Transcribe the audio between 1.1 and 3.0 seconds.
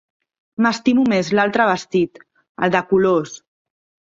més l'altre vestit, el de